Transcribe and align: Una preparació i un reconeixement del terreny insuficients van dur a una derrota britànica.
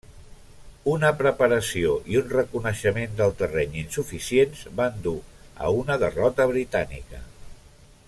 Una 0.93 1.11
preparació 1.19 1.91
i 2.13 2.17
un 2.21 2.33
reconeixement 2.37 3.13
del 3.21 3.37
terreny 3.43 3.77
insuficients 3.83 4.67
van 4.81 5.01
dur 5.09 5.17
a 5.67 5.75
una 5.85 6.03
derrota 6.07 6.53
britànica. 6.55 7.27